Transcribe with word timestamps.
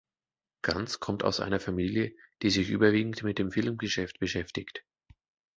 Ganz 0.63 0.99
kommt 0.99 1.21
aus 1.23 1.39
einer 1.39 1.59
Familie, 1.59 2.15
die 2.41 2.49
sich 2.49 2.69
überwiegend 2.71 3.21
mit 3.21 3.37
dem 3.37 3.51
Filmgeschäft 3.51 4.17
beschäftigt. 4.17 4.83